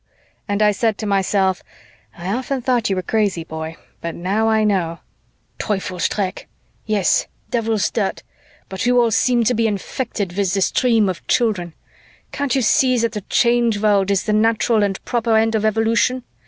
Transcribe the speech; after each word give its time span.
And 0.47 0.63
I 0.63 0.71
said 0.71 0.97
to 0.97 1.05
myself, 1.05 1.61
"I 2.17 2.33
often 2.33 2.59
thought 2.59 2.89
you 2.89 2.95
were 2.95 3.03
crazy, 3.03 3.43
boy, 3.43 3.77
but 4.01 4.15
now 4.15 4.49
I 4.49 4.63
know." 4.63 4.97
"Teufelsdreck! 5.59 6.47
yes, 6.87 7.27
Devil's 7.51 7.91
dirt! 7.91 8.23
but 8.67 8.87
you 8.87 8.99
all 8.99 9.11
seem 9.11 9.43
to 9.43 9.53
be 9.53 9.67
infected 9.67 10.35
with 10.35 10.55
this 10.55 10.71
dream 10.71 11.07
of 11.07 11.27
children. 11.27 11.73
Can't 12.31 12.55
you 12.55 12.63
see 12.63 12.97
that 12.97 13.11
the 13.11 13.21
Change 13.29 13.77
World 13.79 14.09
is 14.09 14.23
the 14.23 14.33
natural 14.33 14.81
and 14.81 14.99
proper 15.05 15.37
end 15.37 15.53
of 15.53 15.65
evolution? 15.65 16.23